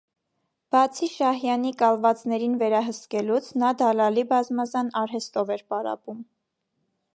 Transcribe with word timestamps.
Բացի 0.75 1.09
Շահյանի 1.15 1.73
կալվածներին 1.81 2.55
վերահսկելուց, 2.63 3.51
նա 3.65 3.71
դալալի 3.83 4.23
բազմազան 4.35 4.93
արհեստով 5.05 5.55
էր 5.59 5.65
պարապում: 5.75 6.25